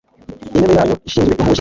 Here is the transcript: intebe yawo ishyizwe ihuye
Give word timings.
intebe 0.51 0.73
yawo 0.77 0.93
ishyizwe 1.07 1.31
ihuye 1.33 1.49